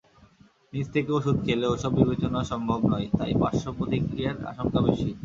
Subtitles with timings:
[0.73, 5.09] নিজে থেকে ওষুধ খেলে এসব বিবেচনা সম্ভব নয়, তাই পার্শ্বপ্রতিক্রিয়ার আশঙ্কা বেশি।